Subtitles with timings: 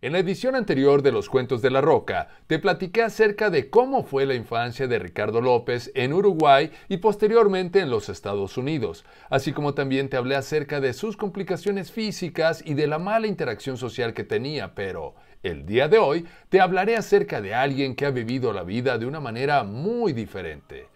[0.00, 4.04] En la edición anterior de Los Cuentos de la Roca, te platiqué acerca de cómo
[4.04, 9.52] fue la infancia de Ricardo López en Uruguay y posteriormente en los Estados Unidos, así
[9.52, 14.14] como también te hablé acerca de sus complicaciones físicas y de la mala interacción social
[14.14, 18.52] que tenía, pero el día de hoy te hablaré acerca de alguien que ha vivido
[18.52, 20.86] la vida de una manera muy diferente.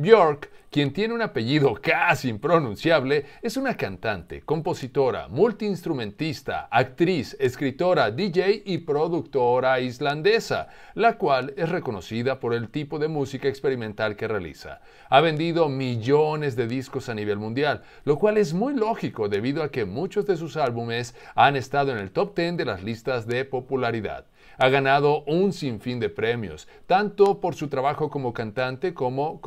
[0.00, 8.62] Björk, quien tiene un apellido casi impronunciable, es una cantante, compositora, multiinstrumentista, actriz, escritora, DJ
[8.64, 14.80] y productora islandesa, la cual es reconocida por el tipo de música experimental que realiza.
[15.10, 19.70] Ha vendido millones de discos a nivel mundial, lo cual es muy lógico debido a
[19.70, 23.44] que muchos de sus álbumes han estado en el top 10 de las listas de
[23.44, 24.24] popularidad.
[24.56, 29.40] Ha ganado un sinfín de premios, tanto por su trabajo como cantante como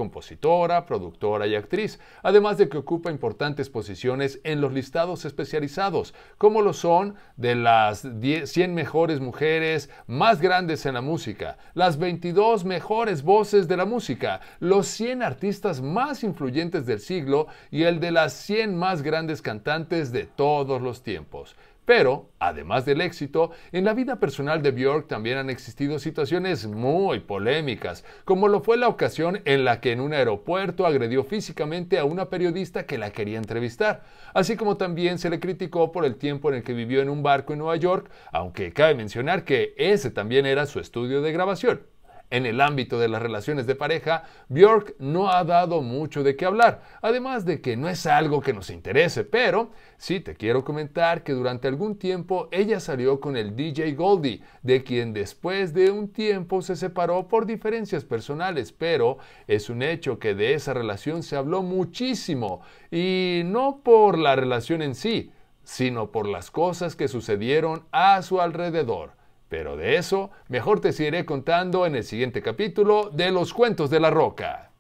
[0.44, 6.62] compositora, productora y actriz, además de que ocupa importantes posiciones en los listados especializados, como
[6.62, 8.06] lo son de las
[8.44, 14.42] 100 mejores mujeres más grandes en la música, las 22 mejores voces de la música,
[14.59, 20.12] los 100 artistas más influyentes del siglo y el de las 100 más grandes cantantes
[20.12, 21.56] de todos los tiempos.
[21.86, 27.20] Pero, además del éxito, en la vida personal de Björk también han existido situaciones muy
[27.20, 32.06] polémicas, como lo fue la ocasión en la que en un aeropuerto agredió físicamente a
[32.06, 36.50] una periodista que la quería entrevistar, así como también se le criticó por el tiempo
[36.50, 40.09] en el que vivió en un barco en Nueva York, aunque cabe mencionar que ese
[40.09, 41.81] también era su estudio de grabación.
[42.34, 46.45] En el ámbito de las relaciones de pareja, Björk no ha dado mucho de qué
[46.45, 51.23] hablar, además de que no es algo que nos interese, pero sí te quiero comentar
[51.23, 56.11] que durante algún tiempo ella salió con el DJ Goldie, de quien después de un
[56.11, 61.36] tiempo se separó por diferencias personales, pero es un hecho que de esa relación se
[61.36, 65.31] habló muchísimo, y no por la relación en sí,
[65.64, 69.22] sino por las cosas que sucedieron a su alrededor.
[69.54, 74.00] Pero de eso mejor te seguiré contando en el siguiente capítulo de Los Cuentos de
[74.00, 74.73] la Roca.